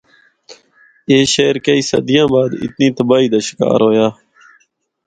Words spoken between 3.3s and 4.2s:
دا شکار ہویا۔